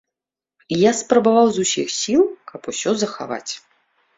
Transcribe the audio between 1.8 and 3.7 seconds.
сіл, каб усё захаваць.